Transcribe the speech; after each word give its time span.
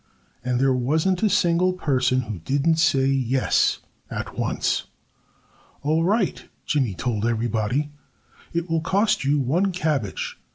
And 0.43 0.59
there 0.59 0.73
wasn't 0.73 1.21
a 1.21 1.29
single 1.29 1.73
person 1.73 2.21
who 2.21 2.39
didn't 2.39 2.77
say 2.77 3.05
"Yes!" 3.05 3.77
at 4.09 4.35
once. 4.35 4.85
"All 5.83 6.03
right!" 6.03 6.43
Jimmy 6.65 6.95
told 6.95 7.23
everybody. 7.23 7.91
"It 8.51 8.67
will 8.67 8.81
cost 8.81 9.23
you 9.23 9.39
one 9.39 9.71
cabbage.... 9.71 10.39